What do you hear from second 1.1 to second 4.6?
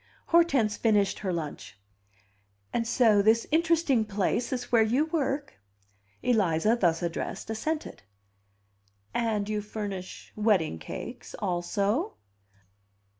her lunch. "And so this interesting place